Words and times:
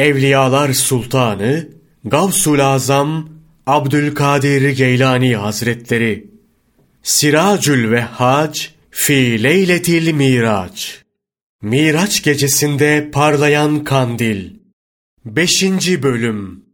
Evliyalar 0.00 0.72
Sultanı 0.72 1.68
Gavsul 2.04 2.58
Azam 2.58 3.28
Abdülkadir 3.66 4.70
Geylani 4.70 5.36
Hazretleri 5.36 6.30
Siracül 7.02 7.90
Vehhac 7.90 8.60
fi 8.90 9.42
Leyletil 9.42 10.12
Miraç 10.12 11.02
Miraç 11.62 12.22
gecesinde 12.22 13.10
parlayan 13.12 13.84
kandil 13.84 14.50
5. 15.24 15.62
bölüm 16.02 16.64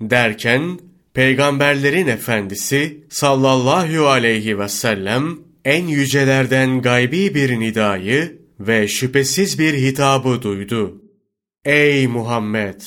Derken 0.00 0.78
peygamberlerin 1.14 2.06
efendisi 2.06 3.04
sallallahu 3.10 4.06
aleyhi 4.06 4.58
ve 4.58 4.68
sellem 4.68 5.38
en 5.64 5.86
yücelerden 5.86 6.82
gaybi 6.82 7.34
bir 7.34 7.60
nidayı 7.60 8.38
ve 8.60 8.88
şüphesiz 8.88 9.58
bir 9.58 9.74
hitabı 9.74 10.42
duydu. 10.42 11.05
Ey 11.66 12.06
Muhammed! 12.06 12.80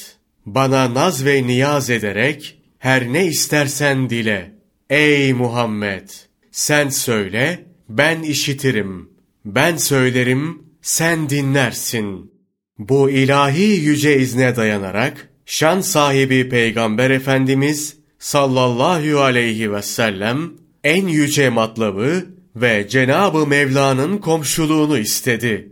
Bana 0.46 0.94
naz 0.94 1.26
ve 1.26 1.48
niyaz 1.48 1.90
ederek 1.90 2.62
her 2.78 3.14
ne 3.14 3.26
istersen 3.26 4.10
dile. 4.10 4.52
Ey 4.90 5.34
Muhammed! 5.34 6.10
Sen 6.52 6.90
söyle, 6.90 7.66
ben 7.90 8.22
işitirim. 8.22 9.10
Ben 9.46 9.78
söylerim, 9.78 10.64
sen 10.82 11.30
dinlersin. 11.30 12.32
Bu 12.78 13.10
ilahi 13.10 13.64
yüce 13.64 14.20
izne 14.20 14.56
dayanarak, 14.56 15.30
şan 15.46 15.82
sahibi 15.82 16.50
Peygamber 16.50 17.10
Efendimiz 17.10 17.98
sallallahu 18.20 19.20
aleyhi 19.20 19.74
ve 19.74 19.82
sellem, 19.82 20.52
en 20.84 21.08
yüce 21.08 21.50
matlabı 21.50 22.26
ve 22.56 22.88
Cenab-ı 22.90 23.48
Mevla'nın 23.48 24.18
komşuluğunu 24.18 24.98
istedi. 24.98 25.72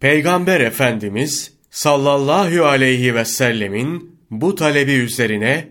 Peygamber 0.00 0.60
Efendimiz 0.60 1.61
sallallahu 1.72 2.64
aleyhi 2.64 3.14
ve 3.14 3.24
sellemin 3.24 4.18
bu 4.30 4.54
talebi 4.54 4.92
üzerine 4.92 5.68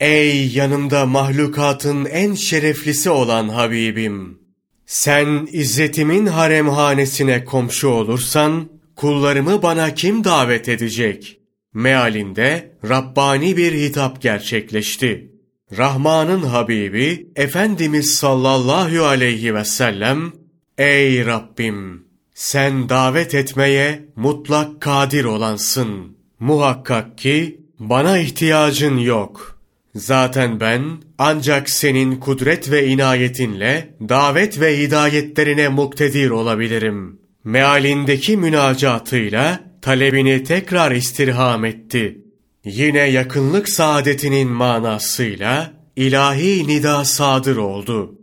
Ey 0.00 0.48
yanımda 0.48 1.06
mahlukatın 1.06 2.04
en 2.04 2.34
şereflisi 2.34 3.10
olan 3.10 3.48
Habibim! 3.48 4.38
Sen 4.86 5.48
izzetimin 5.52 6.26
haremhanesine 6.26 7.44
komşu 7.44 7.88
olursan, 7.88 8.68
kullarımı 8.96 9.62
bana 9.62 9.94
kim 9.94 10.24
davet 10.24 10.68
edecek? 10.68 11.40
Mealinde 11.74 12.76
Rabbani 12.88 13.56
bir 13.56 13.72
hitap 13.72 14.22
gerçekleşti. 14.22 15.30
Rahman'ın 15.78 16.42
Habibi, 16.42 17.26
Efendimiz 17.36 18.14
sallallahu 18.14 19.04
aleyhi 19.04 19.54
ve 19.54 19.64
sellem, 19.64 20.32
Ey 20.78 21.26
Rabbim! 21.26 22.03
Sen 22.34 22.88
davet 22.88 23.34
etmeye 23.34 24.04
mutlak 24.16 24.80
kadir 24.80 25.24
olansın. 25.24 26.16
Muhakkak 26.40 27.18
ki 27.18 27.60
bana 27.78 28.18
ihtiyacın 28.18 28.98
yok. 28.98 29.58
Zaten 29.94 30.60
ben 30.60 30.84
ancak 31.18 31.70
senin 31.70 32.16
kudret 32.16 32.70
ve 32.70 32.86
inayetinle 32.86 33.94
davet 34.08 34.60
ve 34.60 34.78
hidayetlerine 34.78 35.68
muktedir 35.68 36.30
olabilirim. 36.30 37.20
Mealindeki 37.44 38.36
münacatıyla 38.36 39.60
talebini 39.82 40.44
tekrar 40.44 40.92
istirham 40.92 41.64
etti. 41.64 42.18
Yine 42.64 43.00
yakınlık 43.00 43.68
saadetinin 43.68 44.48
manasıyla 44.48 45.72
ilahi 45.96 46.66
nida 46.66 47.04
sadır 47.04 47.56
oldu. 47.56 48.18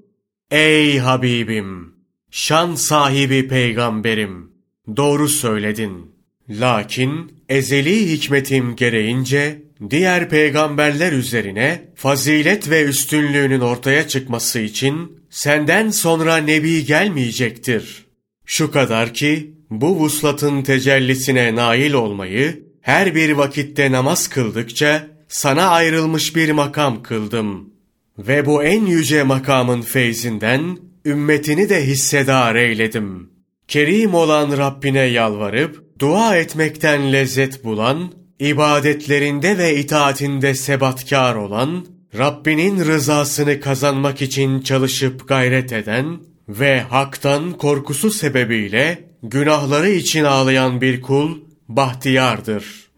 Ey 0.52 0.98
Habibim! 0.98 1.91
Şan 2.34 2.76
sahibi 2.76 3.48
peygamberim! 3.48 4.52
Doğru 4.98 5.30
söyledin. 5.30 6.12
Lakin 6.50 7.34
ezeli 7.50 8.12
hikmetim 8.12 8.76
gereğince 8.76 9.62
diğer 9.90 10.30
peygamberler 10.30 11.12
üzerine 11.12 11.88
fazilet 11.96 12.70
ve 12.70 12.84
üstünlüğünün 12.84 13.60
ortaya 13.60 14.08
çıkması 14.08 14.60
için 14.60 15.20
senden 15.30 15.90
sonra 15.90 16.38
nebi 16.38 16.86
gelmeyecektir. 16.86 18.06
Şu 18.46 18.72
kadar 18.72 19.14
ki 19.14 19.54
bu 19.70 19.96
vuslatın 19.96 20.62
tecellisine 20.62 21.56
nail 21.56 21.94
olmayı 21.94 22.64
her 22.82 23.16
bir 23.16 23.32
vakitte 23.32 23.92
namaz 23.92 24.28
kıldıkça 24.28 25.08
sana 25.28 25.68
ayrılmış 25.68 26.36
bir 26.36 26.52
makam 26.52 27.04
kıldım. 27.04 27.70
Ve 28.18 28.46
bu 28.46 28.64
en 28.64 28.86
yüce 28.86 29.24
makamın 29.24 29.82
feyzinden 29.82 30.91
ümmetini 31.06 31.70
de 31.70 31.88
hissedar 31.88 32.56
eyledim. 32.56 33.30
Kerim 33.68 34.14
olan 34.14 34.58
Rabbine 34.58 35.00
yalvarıp 35.04 36.00
dua 36.00 36.38
etmekten 36.38 37.14
lezzet 37.14 37.64
bulan, 37.64 38.14
ibadetlerinde 38.40 39.58
ve 39.58 39.76
itaatinde 39.76 40.56
sebatkar 40.56 41.36
olan, 41.36 41.86
Rabbinin 42.18 42.86
rızasını 42.86 43.60
kazanmak 43.60 44.22
için 44.22 44.62
çalışıp 44.62 45.28
gayret 45.28 45.74
eden 45.74 46.20
ve 46.50 46.82
haktan 46.82 47.52
korkusu 47.52 48.12
sebebiyle 48.12 49.10
günahları 49.24 49.90
için 49.90 50.24
ağlayan 50.24 50.82
bir 50.82 51.02
kul 51.02 51.38
bahtiyardır. 51.68 52.92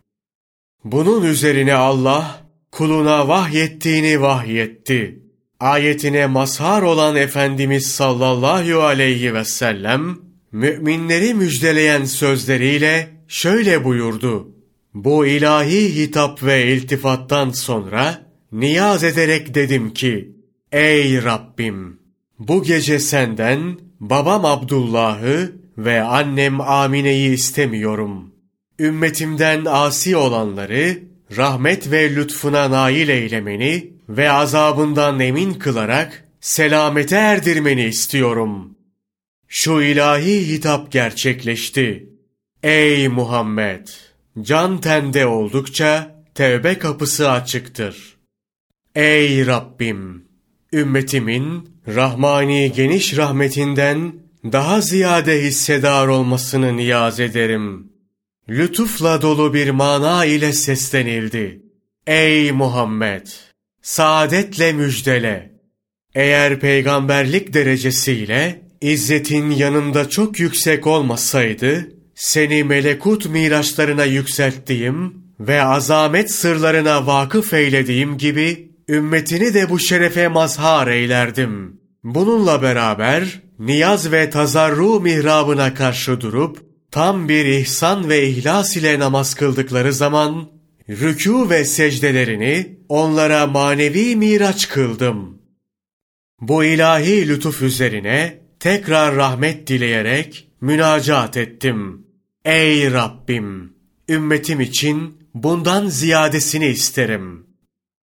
Bunun 0.84 1.24
üzerine 1.24 1.74
Allah 1.74 2.42
kuluna 2.72 3.28
vahyettiğini 3.28 4.22
vahyetti. 4.22 5.23
Ayetine 5.64 6.28
mazhar 6.28 6.82
olan 6.82 7.16
Efendimiz 7.16 7.88
sallallahu 7.88 8.82
aleyhi 8.82 9.34
ve 9.34 9.46
sellem 9.46 10.18
müminleri 10.52 11.34
müjdeleyen 11.34 12.06
sözleriyle 12.06 13.10
şöyle 13.28 13.84
buyurdu. 13.84 14.52
Bu 14.94 15.26
ilahi 15.26 15.96
hitap 15.96 16.44
ve 16.44 16.68
iltifattan 16.68 17.50
sonra 17.50 18.26
niyaz 18.52 19.04
ederek 19.04 19.56
dedim 19.56 19.94
ki, 19.94 20.32
Ey 20.72 21.24
Rabbim! 21.24 22.00
Bu 22.40 22.64
gece 22.64 23.00
senden 23.00 23.80
babam 24.00 24.46
Abdullah'ı 24.46 25.52
ve 25.78 26.02
annem 26.02 26.62
Amine'yi 26.62 27.34
istemiyorum. 27.34 28.32
Ümmetimden 28.80 29.66
asi 29.66 30.16
olanları 30.16 31.00
rahmet 31.38 31.92
ve 31.92 32.16
lütfuna 32.16 32.72
nail 32.72 33.10
eylemeni 33.10 33.93
ve 34.10 34.32
azabından 34.32 35.20
emin 35.20 35.54
kılarak 35.54 36.24
selamete 36.42 37.16
erdirmeni 37.16 37.86
istiyorum. 37.86 38.78
Şu 39.48 39.82
ilahi 39.82 40.48
hitap 40.48 40.92
gerçekleşti. 40.92 42.10
Ey 42.64 43.08
Muhammed! 43.08 43.88
Can 44.42 44.82
tende 44.82 45.26
oldukça 45.26 46.24
tevbe 46.36 46.80
kapısı 46.80 47.32
açıktır. 47.32 48.18
Ey 48.96 49.46
Rabbim! 49.46 50.26
Ümmetimin 50.74 51.70
rahmani 51.88 52.72
geniş 52.76 53.18
rahmetinden 53.18 54.14
daha 54.44 54.82
ziyade 54.82 55.44
hissedar 55.44 56.08
olmasını 56.08 56.78
niyaz 56.78 57.20
ederim. 57.20 57.92
Lütufla 58.50 59.22
dolu 59.22 59.54
bir 59.54 59.70
mana 59.70 60.26
ile 60.26 60.54
seslenildi. 60.54 61.62
Ey 62.08 62.52
Muhammed! 62.52 63.28
Saadetle 63.84 64.74
müjdele! 64.74 65.52
Eğer 66.16 66.60
peygamberlik 66.60 67.54
derecesiyle 67.54 68.62
İzzetin 68.82 69.52
yanında 69.52 70.10
çok 70.10 70.40
yüksek 70.40 70.88
olmasaydı, 70.88 71.88
seni 72.16 72.64
melekut 72.64 73.30
miraçlarına 73.30 74.06
yükselttiğim 74.06 75.14
ve 75.40 75.64
azamet 75.64 76.32
sırlarına 76.32 77.08
vakıf 77.08 77.54
eylediğim 77.54 78.18
gibi, 78.18 78.72
ümmetini 78.90 79.54
de 79.54 79.70
bu 79.70 79.80
şerefe 79.80 80.28
mazhar 80.28 80.88
eylerdim. 80.88 81.82
Bununla 82.04 82.62
beraber, 82.62 83.42
niyaz 83.60 84.12
ve 84.12 84.30
tazarru 84.30 85.00
mihrabına 85.00 85.74
karşı 85.74 86.22
durup, 86.22 86.64
tam 86.92 87.30
bir 87.30 87.46
ihsan 87.46 88.10
ve 88.10 88.28
ihlas 88.28 88.78
ile 88.78 89.00
namaz 89.00 89.34
kıldıkları 89.36 89.94
zaman, 89.94 90.53
rükû 90.90 91.50
ve 91.50 91.66
secdelerini 91.66 92.78
onlara 92.90 93.48
manevi 93.48 94.16
miraç 94.16 94.70
kıldım. 94.70 95.42
Bu 96.42 96.64
ilahi 96.64 97.28
lütuf 97.28 97.62
üzerine, 97.62 98.40
tekrar 98.60 99.16
rahmet 99.16 99.68
dileyerek 99.68 100.48
münacat 100.62 101.38
ettim. 101.38 102.08
Ey 102.46 102.92
Rabbim! 102.92 103.74
Ümmetim 104.10 104.62
için 104.62 105.18
bundan 105.34 105.88
ziyadesini 105.88 106.68
isterim. 106.68 107.48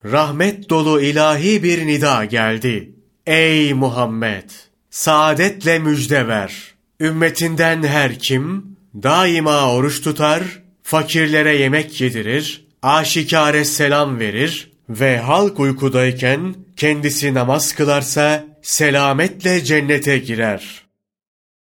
Rahmet 0.04 0.70
dolu 0.70 1.00
ilahi 1.00 1.62
bir 1.62 1.86
nida 1.86 2.24
geldi. 2.24 2.94
Ey 3.26 3.74
Muhammed! 3.74 4.50
Saadetle 4.90 5.78
müjde 5.78 6.28
ver. 6.28 6.74
Ümmetinden 7.00 7.82
her 7.82 8.18
kim 8.18 8.76
daima 9.02 9.74
oruç 9.74 10.02
tutar, 10.02 10.62
fakirlere 10.82 11.56
yemek 11.56 12.00
yedirir, 12.00 12.67
aşikare 12.82 13.64
selam 13.64 14.18
verir 14.18 14.70
ve 14.88 15.18
halk 15.18 15.60
uykudayken 15.60 16.54
kendisi 16.76 17.34
namaz 17.34 17.74
kılarsa 17.74 18.46
selametle 18.62 19.64
cennete 19.64 20.18
girer. 20.18 20.82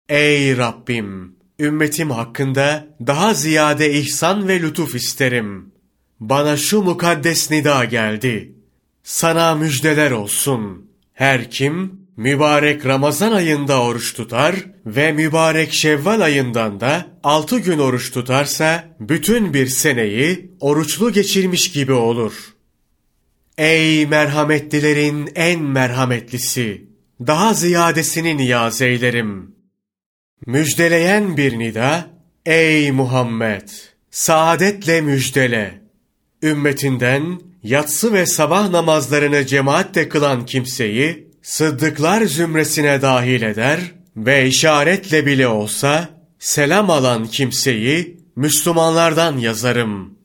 Ey 0.09 0.57
Rabbim! 0.57 1.35
Ümmetim 1.59 2.11
hakkında 2.11 2.87
daha 3.07 3.35
ziyade 3.35 3.93
ihsan 3.93 4.49
ve 4.49 4.63
lütuf 4.63 4.95
isterim. 4.95 5.73
bana 6.21 6.57
şu 6.57 6.83
mukaddes 6.83 7.51
nida 7.51 7.85
geldi. 7.85 8.55
Sana 9.03 9.55
müjdeler 9.55 10.11
olsun. 10.11 10.91
Her 11.13 11.51
kim 11.51 12.04
mübarek 12.17 12.87
Ramazan 12.87 13.33
ayında 13.33 13.83
oruç 13.83 14.15
tutar 14.15 14.55
ve 14.87 15.13
mübarek 15.13 15.73
Şevval 15.73 16.21
ayından 16.21 16.81
da 16.81 17.07
altı 17.23 17.59
gün 17.59 17.79
oruç 17.79 18.13
tutarsa 18.13 18.97
bütün 19.01 19.55
bir 19.55 19.67
seneyi 19.67 20.51
oruçlu 20.61 21.13
geçirmiş 21.13 21.73
gibi 21.73 21.93
olur. 21.93 22.55
Ey 23.59 24.07
merhametlilerin 24.07 25.31
en 25.35 25.63
merhametlisi! 25.63 26.85
Daha 27.27 27.55
ziyadesini 27.55 28.37
niyaz 28.37 28.83
eylerim. 28.83 29.55
Müjdeleyen 30.47 31.37
bir 31.37 31.59
nida, 31.59 32.11
ey 32.47 32.93
Muhammed! 32.93 33.69
Saadetle 34.11 35.01
müjdele. 35.01 35.81
Ümmetinden 36.43 37.41
yatsı 37.63 38.13
ve 38.13 38.27
sabah 38.27 38.71
namazlarını 38.71 39.47
cemaatle 39.47 40.09
kılan 40.09 40.47
kimseyi 40.47 41.24
sıddıklar 41.45 42.23
zümresine 42.23 43.03
dahil 43.03 43.43
eder 43.43 43.81
ve 44.17 44.47
işaretle 44.47 45.27
bile 45.27 45.49
olsa 45.49 46.09
selam 46.39 46.91
alan 46.91 47.27
kimseyi 47.27 48.21
Müslümanlardan 48.37 49.39
yazarım. 49.39 50.19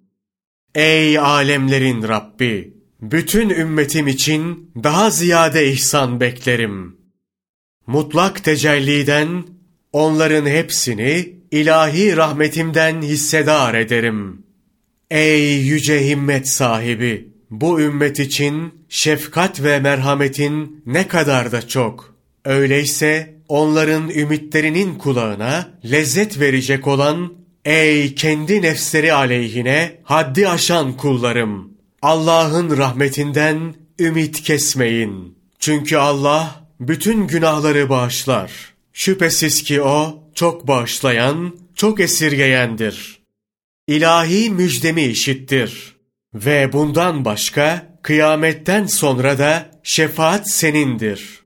Ey 0.76 1.20
alemlerin 1.20 2.08
Rabbi! 2.08 2.74
Bütün 3.02 3.50
ümmetim 3.50 4.08
için 4.08 4.72
daha 4.84 5.10
ziyade 5.10 5.72
ihsan 5.72 6.20
beklerim. 6.20 6.98
Mutlak 7.88 8.44
tecelliden 8.44 9.46
onların 9.94 10.46
hepsini 10.46 11.36
ilahi 11.52 12.18
rahmetimden 12.18 13.02
hissedar 13.02 13.74
ederim. 13.74 14.46
Ey 15.12 15.62
yüce 15.62 16.10
himmet 16.10 16.50
sahibi! 16.50 17.29
Bu 17.52 17.82
ümmet 17.82 18.20
için 18.20 18.86
şefkat 18.90 19.64
ve 19.64 19.80
merhametin 19.80 20.84
ne 20.86 21.08
kadar 21.08 21.52
da 21.52 21.68
çok. 21.68 22.16
Öyleyse 22.46 23.36
onların 23.48 24.10
ümitlerinin 24.10 24.96
kulağına 24.96 25.70
lezzet 25.92 26.40
verecek 26.40 26.88
olan 26.88 27.34
ey 27.66 28.16
kendi 28.16 28.62
nefsleri 28.62 29.14
aleyhine 29.14 30.00
haddi 30.04 30.50
aşan 30.50 30.98
kullarım. 30.98 31.74
Allah'ın 32.02 32.78
rahmetinden 32.78 33.76
ümit 34.00 34.42
kesmeyin. 34.44 35.38
Çünkü 35.60 35.98
Allah 35.98 36.66
bütün 36.80 37.28
günahları 37.28 37.90
bağışlar. 37.90 38.52
Şüphesiz 38.94 39.64
ki 39.64 39.82
O 39.82 40.24
çok 40.36 40.68
bağışlayan, 40.68 41.56
çok 41.76 42.00
esirgeyendir. 42.00 43.20
İlahi 43.88 44.50
müjdemi 44.50 45.04
işittir. 45.04 45.99
Ve 46.34 46.74
bundan 46.74 47.26
başka 47.26 47.98
kıyametten 48.02 48.86
sonra 48.86 49.38
da 49.38 49.72
şefaat 49.84 50.50
senindir. 50.50 51.40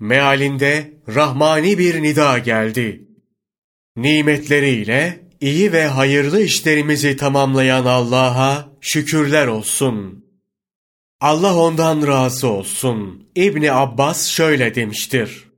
Mealinde 0.00 0.92
rahmani 1.14 1.78
bir 1.78 2.02
nida 2.02 2.38
geldi. 2.38 3.08
Nimetleriyle 3.96 5.20
iyi 5.40 5.72
ve 5.72 5.86
hayırlı 5.86 6.42
işlerimizi 6.42 7.16
tamamlayan 7.16 7.84
Allah'a 7.84 8.68
şükürler 8.80 9.46
olsun. 9.46 10.24
Allah 11.20 11.56
ondan 11.56 12.06
razı 12.06 12.48
olsun. 12.48 13.28
İbni 13.34 13.72
Abbas 13.72 14.28
şöyle 14.28 14.74
demiştir. 14.74 15.48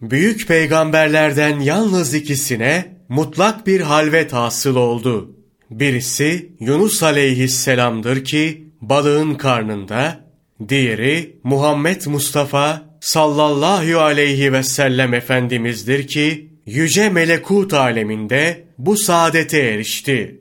Büyük 0.00 0.48
peygamberlerden 0.48 1.60
yalnız 1.60 2.14
ikisine 2.14 2.96
mutlak 3.08 3.66
bir 3.66 3.80
halvet 3.80 4.32
hasıl 4.32 4.76
oldu. 4.76 5.39
Birisi 5.70 6.52
Yunus 6.60 7.02
aleyhisselamdır 7.02 8.24
ki 8.24 8.70
balığın 8.80 9.34
karnında, 9.34 10.24
diğeri 10.68 11.36
Muhammed 11.44 12.06
Mustafa 12.06 12.82
sallallahu 13.00 14.00
aleyhi 14.00 14.52
ve 14.52 14.62
sellem 14.62 15.14
Efendimizdir 15.14 16.06
ki 16.06 16.50
yüce 16.66 17.10
melekut 17.10 17.74
aleminde 17.74 18.64
bu 18.78 18.96
saadete 18.96 19.58
erişti. 19.58 20.40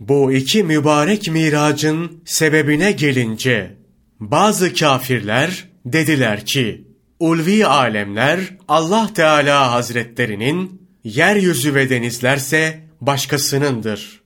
Bu 0.00 0.32
iki 0.32 0.64
mübarek 0.64 1.30
miracın 1.30 2.22
sebebine 2.24 2.92
gelince 2.92 3.76
bazı 4.20 4.74
kafirler 4.74 5.68
dediler 5.84 6.46
ki 6.46 6.84
ulvi 7.18 7.66
alemler 7.66 8.40
Allah 8.68 9.10
Teala 9.14 9.72
Hazretlerinin 9.72 10.82
yeryüzü 11.04 11.74
ve 11.74 11.90
denizlerse 11.90 12.80
başkasınındır. 13.00 14.19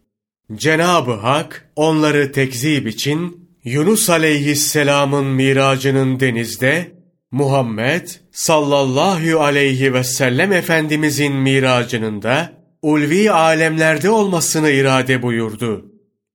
Cenab-ı 0.52 1.12
Hak 1.12 1.68
onları 1.76 2.32
tekzip 2.32 2.86
için 2.86 3.48
Yunus 3.64 4.10
aleyhisselamın 4.10 5.26
miracının 5.26 6.20
denizde, 6.20 6.92
Muhammed 7.30 8.08
sallallahu 8.32 9.40
aleyhi 9.40 9.94
ve 9.94 10.04
sellem 10.04 10.52
Efendimizin 10.52 11.32
miracının 11.32 12.22
da 12.22 12.52
ulvi 12.82 13.30
alemlerde 13.30 14.10
olmasını 14.10 14.70
irade 14.70 15.22
buyurdu. 15.22 15.86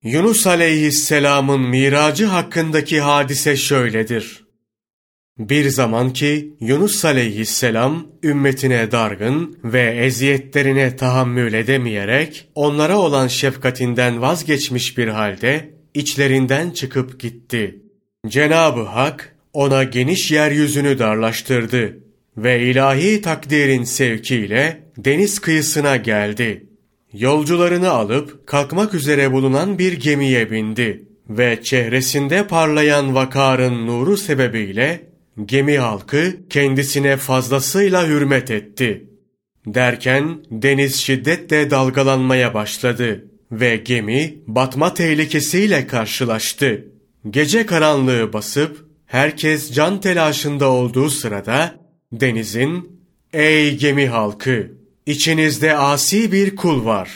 Yunus 0.03 0.47
aleyhisselamın 0.47 1.61
miracı 1.61 2.25
hakkındaki 2.25 3.01
hadise 3.01 3.57
şöyledir. 3.57 4.48
Bir 5.39 5.69
zaman 5.69 6.13
ki 6.13 6.53
Yunus 6.59 7.05
aleyhisselam 7.05 8.07
ümmetine 8.23 8.91
dargın 8.91 9.57
ve 9.63 9.81
eziyetlerine 9.81 10.95
tahammül 10.95 11.53
edemeyerek 11.53 12.47
onlara 12.55 12.97
olan 12.97 13.27
şefkatinden 13.27 14.21
vazgeçmiş 14.21 14.97
bir 14.97 15.07
halde 15.07 15.69
içlerinden 15.93 16.71
çıkıp 16.71 17.19
gitti. 17.19 17.79
Cenab-ı 18.27 18.81
Hak 18.81 19.35
ona 19.53 19.83
geniş 19.83 20.31
yeryüzünü 20.31 20.99
darlaştırdı 20.99 21.97
ve 22.37 22.61
ilahi 22.61 23.21
takdirin 23.21 23.83
sevkiyle 23.83 24.83
deniz 24.97 25.39
kıyısına 25.39 25.95
geldi. 25.95 26.65
Yolcularını 27.13 27.89
alıp 27.89 28.47
kalkmak 28.47 28.93
üzere 28.93 29.31
bulunan 29.31 29.79
bir 29.79 29.93
gemiye 29.93 30.51
bindi 30.51 31.03
ve 31.29 31.59
çehresinde 31.63 32.47
parlayan 32.47 33.15
vakarın 33.15 33.87
nuru 33.87 34.17
sebebiyle 34.17 35.08
gemi 35.45 35.77
halkı 35.77 36.47
kendisine 36.49 37.17
fazlasıyla 37.17 38.07
hürmet 38.07 38.51
etti. 38.51 39.09
Derken 39.65 40.37
deniz 40.51 40.95
şiddetle 40.95 41.71
dalgalanmaya 41.71 42.53
başladı 42.53 43.25
ve 43.51 43.75
gemi 43.75 44.35
batma 44.47 44.93
tehlikesiyle 44.93 45.87
karşılaştı. 45.87 46.85
Gece 47.29 47.65
karanlığı 47.65 48.33
basıp 48.33 48.85
herkes 49.05 49.71
can 49.71 50.01
telaşında 50.01 50.67
olduğu 50.67 51.09
sırada 51.09 51.75
denizin 52.11 53.01
"Ey 53.33 53.77
gemi 53.77 54.07
halkı, 54.07 54.71
içinizde 55.05 55.77
asi 55.77 56.31
bir 56.31 56.55
kul 56.55 56.85
var. 56.85 57.09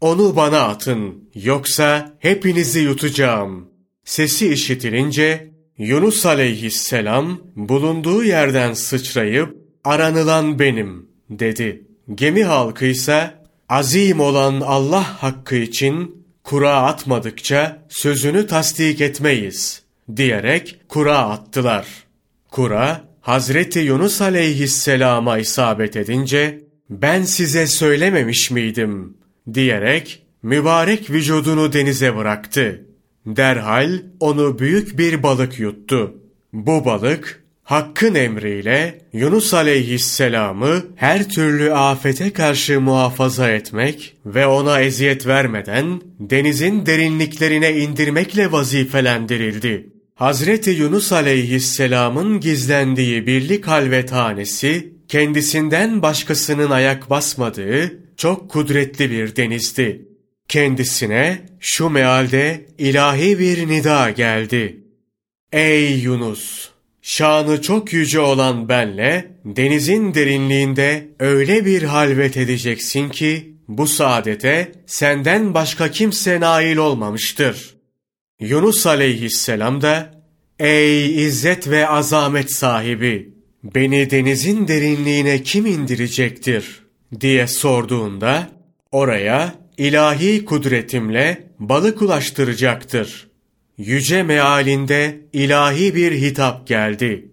Onu 0.00 0.36
bana 0.36 0.60
atın, 0.60 1.30
yoksa 1.34 2.16
hepinizi 2.18 2.80
yutacağım." 2.80 3.70
Sesi 4.04 4.52
işitilince 4.52 5.49
Yunus 5.80 6.26
aleyhisselam 6.26 7.40
bulunduğu 7.56 8.24
yerden 8.24 8.72
sıçrayıp 8.72 9.56
aranılan 9.84 10.58
benim 10.58 11.08
dedi. 11.30 11.82
Gemi 12.14 12.44
halkı 12.44 12.84
ise 12.84 13.30
azim 13.68 14.20
olan 14.20 14.60
Allah 14.60 15.22
hakkı 15.22 15.56
için 15.56 16.24
kura 16.44 16.82
atmadıkça 16.82 17.82
sözünü 17.88 18.46
tasdik 18.46 19.00
etmeyiz 19.00 19.82
diyerek 20.16 20.80
kura 20.88 21.18
attılar. 21.18 21.86
Kura 22.50 23.04
Hazreti 23.20 23.78
Yunus 23.78 24.20
aleyhisselama 24.20 25.38
isabet 25.38 25.96
edince 25.96 26.60
ben 26.90 27.22
size 27.22 27.66
söylememiş 27.66 28.50
miydim 28.50 29.16
diyerek 29.54 30.22
mübarek 30.42 31.10
vücudunu 31.10 31.72
denize 31.72 32.16
bıraktı. 32.16 32.89
Derhal 33.26 33.98
onu 34.20 34.58
büyük 34.58 34.98
bir 34.98 35.22
balık 35.22 35.60
yuttu. 35.60 36.14
Bu 36.52 36.84
balık 36.84 37.44
Hakk'ın 37.70 38.14
emriyle 38.14 38.98
Yunus 39.12 39.54
aleyhisselamı 39.54 40.82
her 40.96 41.28
türlü 41.28 41.74
afete 41.74 42.32
karşı 42.32 42.80
muhafaza 42.80 43.50
etmek 43.50 44.16
ve 44.26 44.46
ona 44.46 44.80
eziyet 44.80 45.26
vermeden 45.26 46.00
denizin 46.20 46.86
derinliklerine 46.86 47.76
indirmekle 47.76 48.52
vazifelendirildi. 48.52 49.86
Hazreti 50.14 50.70
Yunus 50.70 51.12
aleyhisselamın 51.12 52.40
gizlendiği 52.40 53.26
birlik 53.26 53.66
halvethanesi, 53.66 54.92
kendisinden 55.08 56.02
başkasının 56.02 56.70
ayak 56.70 57.10
basmadığı 57.10 57.98
çok 58.16 58.50
kudretli 58.50 59.10
bir 59.10 59.36
denizdi. 59.36 60.09
Kendisine 60.50 61.42
şu 61.60 61.90
mealde 61.90 62.66
ilahi 62.78 63.38
bir 63.38 63.68
nida 63.68 64.10
geldi. 64.10 64.80
Ey 65.52 65.98
Yunus! 65.98 66.70
Şanı 67.02 67.62
çok 67.62 67.92
yüce 67.92 68.20
olan 68.20 68.68
benle 68.68 69.36
denizin 69.44 70.14
derinliğinde 70.14 71.08
öyle 71.18 71.64
bir 71.66 71.82
halvet 71.82 72.36
edeceksin 72.36 73.08
ki 73.08 73.54
bu 73.68 73.86
saadete 73.86 74.72
senden 74.86 75.54
başka 75.54 75.90
kimse 75.90 76.40
nail 76.40 76.76
olmamıştır. 76.76 77.76
Yunus 78.40 78.86
aleyhisselam 78.86 79.82
da 79.82 80.24
Ey 80.58 81.24
izzet 81.26 81.68
ve 81.68 81.88
azamet 81.88 82.52
sahibi! 82.52 83.34
Beni 83.64 84.10
denizin 84.10 84.68
derinliğine 84.68 85.42
kim 85.42 85.66
indirecektir? 85.66 86.80
diye 87.20 87.46
sorduğunda 87.46 88.50
oraya 88.92 89.60
ilahi 89.80 90.44
kudretimle 90.44 91.44
balık 91.58 92.02
ulaştıracaktır. 92.02 93.28
Yüce 93.78 94.22
mealinde 94.22 95.20
ilahi 95.32 95.94
bir 95.94 96.12
hitap 96.12 96.66
geldi. 96.66 97.30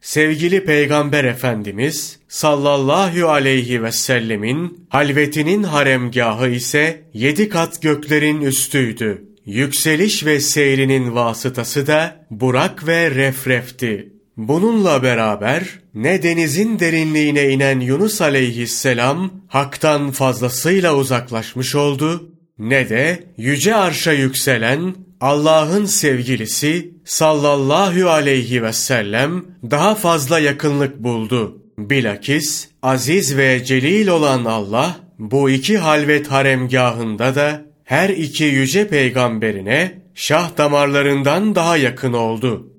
Sevgili 0.00 0.64
Peygamber 0.64 1.24
Efendimiz 1.24 2.18
sallallahu 2.28 3.28
aleyhi 3.28 3.82
ve 3.82 3.92
sellemin 3.92 4.86
halvetinin 4.88 5.62
haremgahı 5.62 6.48
ise 6.48 7.02
yedi 7.14 7.48
kat 7.48 7.82
göklerin 7.82 8.40
üstüydü. 8.40 9.24
Yükseliş 9.46 10.26
ve 10.26 10.40
seyrinin 10.40 11.14
vasıtası 11.14 11.86
da 11.86 12.26
Burak 12.30 12.86
ve 12.86 13.10
Refref'ti. 13.10 14.12
Bununla 14.48 15.02
beraber 15.02 15.64
ne 15.94 16.22
denizin 16.22 16.78
derinliğine 16.78 17.48
inen 17.48 17.80
Yunus 17.80 18.20
aleyhisselam 18.20 19.30
haktan 19.48 20.10
fazlasıyla 20.10 20.96
uzaklaşmış 20.96 21.74
oldu 21.74 22.28
ne 22.58 22.88
de 22.88 23.24
yüce 23.36 23.74
arşa 23.74 24.12
yükselen 24.12 24.94
Allah'ın 25.20 25.84
sevgilisi 25.84 26.94
sallallahu 27.04 28.08
aleyhi 28.08 28.62
ve 28.62 28.72
sellem 28.72 29.44
daha 29.70 29.94
fazla 29.94 30.38
yakınlık 30.38 30.98
buldu. 30.98 31.62
Bilakis 31.78 32.68
aziz 32.82 33.36
ve 33.36 33.64
celil 33.64 34.08
olan 34.08 34.44
Allah 34.44 34.96
bu 35.18 35.50
iki 35.50 35.78
halvet 35.78 36.26
haremgahında 36.26 37.34
da 37.34 37.62
her 37.84 38.08
iki 38.08 38.44
yüce 38.44 38.88
peygamberine 38.88 40.02
şah 40.14 40.56
damarlarından 40.58 41.54
daha 41.54 41.76
yakın 41.76 42.12
oldu. 42.12 42.70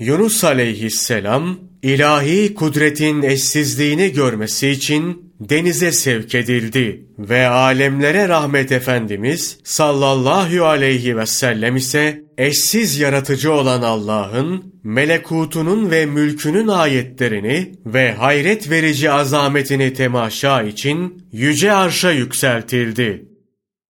Yunus 0.00 0.44
aleyhisselam 0.44 1.58
ilahi 1.82 2.54
kudretin 2.54 3.22
eşsizliğini 3.22 4.12
görmesi 4.12 4.68
için 4.68 5.32
denize 5.40 5.92
sevk 5.92 6.34
edildi 6.34 7.06
ve 7.18 7.46
alemlere 7.46 8.28
rahmet 8.28 8.72
Efendimiz 8.72 9.58
sallallahu 9.64 10.64
aleyhi 10.64 11.16
ve 11.16 11.26
sellem 11.26 11.76
ise 11.76 12.22
eşsiz 12.38 12.98
yaratıcı 12.98 13.52
olan 13.52 13.82
Allah'ın 13.82 14.74
melekutunun 14.84 15.90
ve 15.90 16.06
mülkünün 16.06 16.68
ayetlerini 16.68 17.74
ve 17.86 18.12
hayret 18.12 18.70
verici 18.70 19.10
azametini 19.10 19.92
temaşa 19.92 20.62
için 20.62 21.28
yüce 21.32 21.72
arşa 21.72 22.12
yükseltildi. 22.12 23.28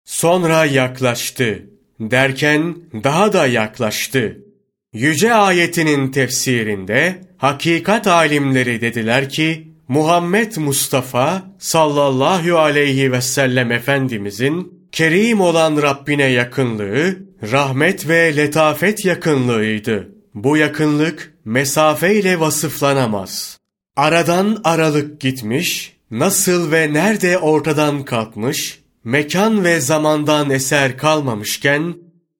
Sonra 0.04 0.64
yaklaştı 0.64 1.66
derken 2.00 2.76
daha 3.04 3.32
da 3.32 3.46
yaklaştı. 3.46 4.47
Yüce 4.92 5.34
ayetinin 5.34 6.10
tefsirinde 6.10 7.20
hakikat 7.36 8.06
alimleri 8.06 8.80
dediler 8.80 9.28
ki 9.28 9.68
Muhammed 9.88 10.56
Mustafa 10.56 11.42
sallallahu 11.58 12.58
aleyhi 12.58 13.12
ve 13.12 13.20
sellem 13.20 13.72
Efendimizin 13.72 14.88
kerim 14.92 15.40
olan 15.40 15.82
Rabbine 15.82 16.24
yakınlığı, 16.24 17.16
rahmet 17.52 18.08
ve 18.08 18.36
letafet 18.36 19.04
yakınlığıydı. 19.04 20.08
Bu 20.34 20.56
yakınlık 20.56 21.34
mesafe 21.44 22.14
ile 22.14 22.40
vasıflanamaz. 22.40 23.58
Aradan 23.96 24.60
aralık 24.64 25.20
gitmiş, 25.20 25.96
nasıl 26.10 26.72
ve 26.72 26.92
nerede 26.92 27.38
ortadan 27.38 28.04
kalkmış, 28.04 28.80
mekan 29.04 29.64
ve 29.64 29.80
zamandan 29.80 30.50
eser 30.50 30.98
kalmamışken, 30.98 31.94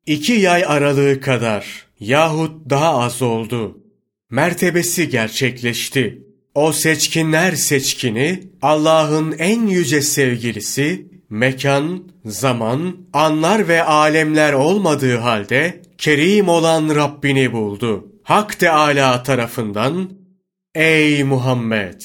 iki 0.06 0.32
yay 0.32 0.64
aralığı 0.66 1.20
kadar 1.20 1.87
yahut 2.00 2.70
daha 2.70 2.98
az 2.98 3.22
oldu. 3.22 3.78
Mertebesi 4.30 5.08
gerçekleşti. 5.08 6.22
O 6.54 6.72
seçkinler 6.72 7.52
seçkini, 7.52 8.42
Allah'ın 8.62 9.32
en 9.38 9.66
yüce 9.66 10.02
sevgilisi, 10.02 11.06
mekan, 11.30 12.02
zaman, 12.24 12.96
anlar 13.12 13.68
ve 13.68 13.84
alemler 13.84 14.52
olmadığı 14.52 15.16
halde, 15.16 15.82
kerim 15.98 16.48
olan 16.48 16.94
Rabbini 16.94 17.52
buldu. 17.52 18.08
Hak 18.22 18.58
Teâlâ 18.58 19.22
tarafından, 19.22 20.10
Ey 20.74 21.24
Muhammed! 21.24 22.00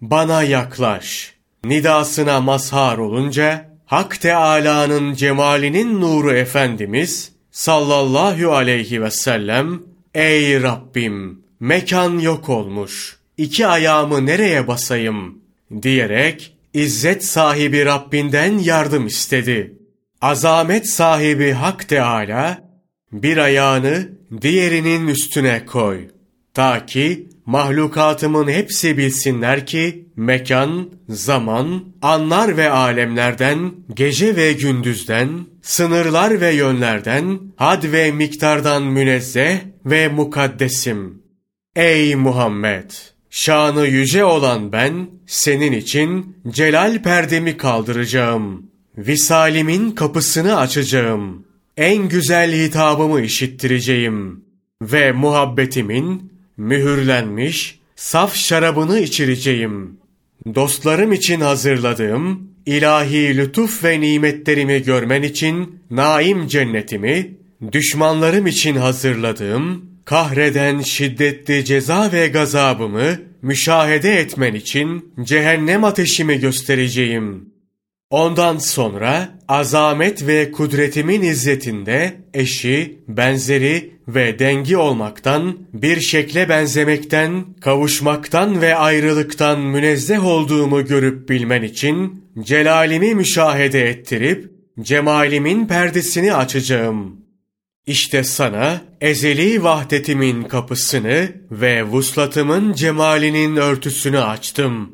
Bana 0.00 0.42
yaklaş! 0.42 1.34
Nidasına 1.64 2.40
mazhar 2.40 2.98
olunca, 2.98 3.70
Hak 3.86 4.20
Teâlâ'nın 4.20 5.14
cemalinin 5.14 6.00
nuru 6.00 6.32
Efendimiz, 6.32 7.29
sallallahu 7.52 8.52
aleyhi 8.52 9.02
ve 9.02 9.10
sellem, 9.10 9.82
Ey 10.14 10.62
Rabbim! 10.62 11.40
Mekan 11.60 12.18
yok 12.18 12.48
olmuş.'' 12.48 13.20
iki 13.40 13.66
ayağımı 13.66 14.26
nereye 14.26 14.68
basayım 14.68 15.38
diyerek 15.82 16.56
izzet 16.74 17.24
sahibi 17.24 17.84
Rabbinden 17.84 18.58
yardım 18.58 19.06
istedi. 19.06 19.74
Azamet 20.20 20.90
sahibi 20.90 21.52
Hak 21.52 21.88
Teâlâ 21.88 22.70
bir 23.12 23.36
ayağını 23.36 24.08
diğerinin 24.40 25.08
üstüne 25.08 25.66
koy. 25.66 26.08
Ta 26.54 26.86
ki 26.86 27.28
mahlukatımın 27.46 28.48
hepsi 28.48 28.98
bilsinler 28.98 29.66
ki 29.66 30.08
mekan, 30.16 30.90
zaman, 31.08 31.84
anlar 32.02 32.56
ve 32.56 32.70
alemlerden, 32.70 33.72
gece 33.94 34.36
ve 34.36 34.52
gündüzden, 34.52 35.28
sınırlar 35.62 36.40
ve 36.40 36.54
yönlerden, 36.54 37.40
had 37.56 37.92
ve 37.92 38.12
miktardan 38.12 38.82
münezzeh 38.82 39.58
ve 39.84 40.08
mukaddesim. 40.08 41.22
Ey 41.76 42.14
Muhammed! 42.14 42.90
Şanı 43.30 43.86
yüce 43.86 44.24
olan 44.24 44.72
ben, 44.72 45.10
senin 45.26 45.72
için 45.72 46.36
celal 46.48 47.02
perdemi 47.02 47.56
kaldıracağım. 47.56 48.70
Visalimin 48.98 49.90
kapısını 49.90 50.56
açacağım. 50.56 51.46
En 51.76 52.08
güzel 52.08 52.52
hitabımı 52.52 53.20
işittireceğim. 53.20 54.44
Ve 54.82 55.12
muhabbetimin 55.12 56.32
mühürlenmiş, 56.60 57.78
saf 57.96 58.34
şarabını 58.34 58.98
içireceğim. 59.00 59.96
Dostlarım 60.54 61.12
için 61.12 61.40
hazırladığım 61.40 62.50
ilahi 62.66 63.36
lütuf 63.36 63.84
ve 63.84 64.00
nimetlerimi 64.00 64.82
görmen 64.82 65.22
için 65.22 65.80
naim 65.90 66.46
cennetimi, 66.46 67.34
düşmanlarım 67.72 68.46
için 68.46 68.76
hazırladığım 68.76 69.84
kahreden 70.04 70.80
şiddetli 70.80 71.64
ceza 71.64 72.12
ve 72.12 72.28
gazabımı 72.28 73.18
müşahede 73.42 74.20
etmen 74.20 74.54
için 74.54 75.12
cehennem 75.22 75.84
ateşimi 75.84 76.40
göstereceğim. 76.40 77.48
Ondan 78.10 78.58
sonra 78.58 79.38
azamet 79.50 80.26
ve 80.26 80.52
kudretimin 80.52 81.22
izzetinde 81.22 82.16
eşi, 82.34 82.98
benzeri 83.08 83.94
ve 84.08 84.38
dengi 84.38 84.76
olmaktan, 84.76 85.58
bir 85.72 86.00
şekle 86.00 86.48
benzemekten, 86.48 87.44
kavuşmaktan 87.60 88.62
ve 88.62 88.76
ayrılıktan 88.76 89.60
münezzeh 89.60 90.26
olduğumu 90.26 90.86
görüp 90.86 91.28
bilmen 91.28 91.62
için 91.62 92.24
celalimi 92.40 93.14
müşahede 93.14 93.88
ettirip 93.88 94.50
cemalimin 94.80 95.66
perdesini 95.66 96.34
açacağım.'' 96.34 97.20
İşte 97.86 98.24
sana 98.24 98.80
ezeli 99.00 99.62
vahdetimin 99.62 100.42
kapısını 100.42 101.28
ve 101.50 101.82
vuslatımın 101.82 102.72
cemalinin 102.72 103.56
örtüsünü 103.56 104.18
açtım. 104.18 104.92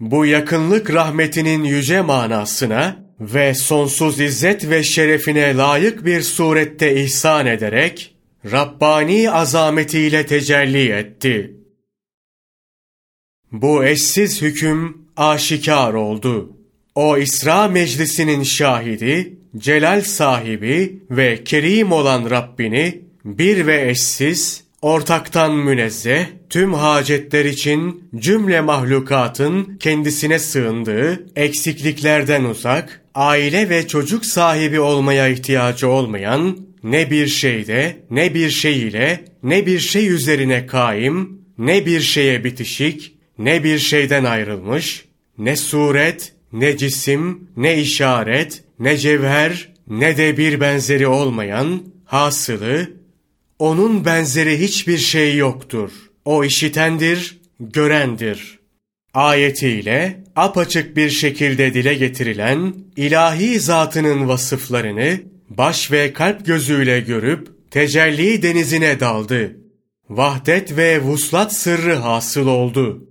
Bu 0.00 0.26
yakınlık 0.26 0.92
rahmetinin 0.92 1.64
yüce 1.64 2.00
manasına 2.00 3.07
ve 3.20 3.54
sonsuz 3.54 4.20
izzet 4.20 4.70
ve 4.70 4.82
şerefine 4.82 5.56
layık 5.56 6.04
bir 6.04 6.22
surette 6.22 7.02
ihsan 7.02 7.46
ederek 7.46 8.14
Rabbani 8.52 9.30
azametiyle 9.30 10.26
tecelli 10.26 10.88
etti. 10.92 11.54
Bu 13.52 13.84
eşsiz 13.84 14.42
hüküm 14.42 15.08
aşikar 15.16 15.94
oldu. 15.94 16.56
O 16.94 17.18
İsra 17.18 17.68
meclisinin 17.68 18.42
şahidi 18.42 19.38
celal 19.56 20.00
sahibi 20.00 21.02
ve 21.10 21.44
kerim 21.44 21.92
olan 21.92 22.30
Rabbini 22.30 23.00
bir 23.24 23.66
ve 23.66 23.90
eşsiz, 23.90 24.64
ortaktan 24.82 25.54
münezzeh, 25.54 26.26
tüm 26.50 26.74
hacetler 26.74 27.44
için 27.44 28.04
cümle 28.16 28.60
mahlukatın 28.60 29.76
kendisine 29.80 30.38
sığındığı, 30.38 31.26
eksikliklerden 31.36 32.44
uzak, 32.44 33.00
aile 33.14 33.68
ve 33.68 33.88
çocuk 33.88 34.26
sahibi 34.26 34.80
olmaya 34.80 35.28
ihtiyacı 35.28 35.88
olmayan, 35.88 36.58
ne 36.82 37.10
bir 37.10 37.26
şeyde, 37.26 37.96
ne 38.10 38.34
bir 38.34 38.50
şey 38.50 38.82
ile, 38.82 39.24
ne 39.42 39.66
bir 39.66 39.78
şey 39.78 40.08
üzerine 40.08 40.66
kaim, 40.66 41.38
ne 41.58 41.86
bir 41.86 42.00
şeye 42.00 42.44
bitişik, 42.44 43.14
ne 43.38 43.64
bir 43.64 43.78
şeyden 43.78 44.24
ayrılmış, 44.24 45.04
ne 45.38 45.56
suret, 45.56 46.32
ne 46.52 46.76
cisim, 46.76 47.48
ne 47.56 47.80
işaret, 47.80 48.62
ne 48.78 48.96
cevher, 48.96 49.68
ne 49.88 50.16
de 50.16 50.36
bir 50.36 50.60
benzeri 50.60 51.06
olmayan, 51.06 51.82
Hasılı, 52.04 52.90
onun 53.58 54.04
benzeri 54.04 54.60
hiçbir 54.60 54.98
şey 54.98 55.36
yoktur. 55.36 55.90
O 56.24 56.44
işitendir, 56.44 57.38
görendir. 57.60 58.58
Ayetiyle 59.14 60.24
apaçık 60.36 60.96
bir 60.96 61.10
şekilde 61.10 61.74
dile 61.74 61.94
getirilen 61.94 62.74
ilahi 62.96 63.60
zatının 63.60 64.28
vasıflarını 64.28 65.20
baş 65.50 65.92
ve 65.92 66.12
kalp 66.12 66.46
gözüyle 66.46 67.00
görüp 67.00 67.70
tecelli 67.70 68.42
denizine 68.42 69.00
daldı. 69.00 69.56
Vahdet 70.10 70.76
ve 70.76 71.02
vuslat 71.02 71.54
sırrı 71.54 71.94
hasıl 71.94 72.46
oldu. 72.46 73.04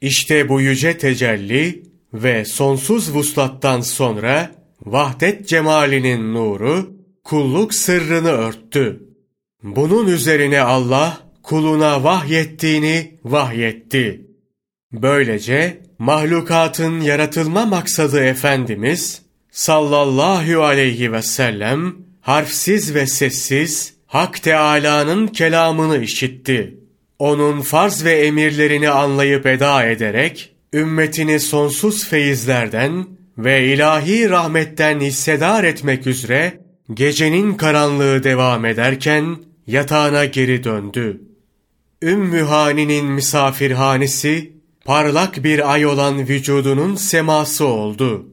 İşte 0.00 0.48
bu 0.48 0.60
yüce 0.60 0.98
tecelli 0.98 1.82
ve 2.14 2.44
sonsuz 2.44 3.14
vuslattan 3.14 3.80
sonra 3.80 4.50
vahdet 4.86 5.48
cemalinin 5.48 6.34
nuru 6.34 6.90
kulluk 7.24 7.74
sırrını 7.74 8.30
örttü. 8.30 9.03
Bunun 9.64 10.06
üzerine 10.06 10.60
Allah 10.60 11.18
kuluna 11.42 12.04
vahyettiğini 12.04 13.14
vahyetti. 13.24 14.26
Böylece 14.92 15.80
mahlukatın 15.98 17.00
yaratılma 17.00 17.66
maksadı 17.66 18.24
Efendimiz 18.24 19.22
sallallahu 19.50 20.62
aleyhi 20.62 21.12
ve 21.12 21.22
sellem 21.22 21.94
harfsiz 22.20 22.94
ve 22.94 23.06
sessiz 23.06 23.94
Hak 24.06 24.42
Teâlâ'nın 24.42 25.26
kelamını 25.26 26.02
işitti. 26.02 26.78
Onun 27.18 27.60
farz 27.60 28.04
ve 28.04 28.12
emirlerini 28.12 28.90
anlayıp 28.90 29.46
eda 29.46 29.84
ederek 29.84 30.54
ümmetini 30.72 31.40
sonsuz 31.40 32.08
feyizlerden 32.08 33.06
ve 33.38 33.66
ilahi 33.66 34.30
rahmetten 34.30 35.00
hissedar 35.00 35.64
etmek 35.64 36.06
üzere 36.06 36.60
gecenin 36.94 37.54
karanlığı 37.54 38.24
devam 38.24 38.64
ederken 38.64 39.36
yatağına 39.66 40.24
geri 40.24 40.64
döndü. 40.64 41.20
Ümmü 42.02 42.40
Hani'nin 42.40 43.06
misafirhanesi 43.06 44.52
parlak 44.84 45.44
bir 45.44 45.72
ay 45.72 45.86
olan 45.86 46.28
vücudunun 46.28 46.94
seması 46.94 47.66
oldu. 47.66 48.26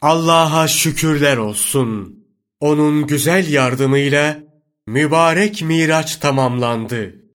Allah'a 0.00 0.68
şükürler 0.68 1.36
olsun. 1.36 2.24
Onun 2.60 3.06
güzel 3.06 3.52
yardımıyla 3.52 4.38
mübarek 4.86 5.62
miraç 5.62 6.16
tamamlandı. 6.16 7.17